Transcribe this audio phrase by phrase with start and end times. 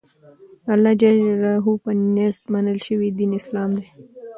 [0.65, 1.03] دالله ج
[1.83, 3.85] په نزد منل شوى دين اسلام دى.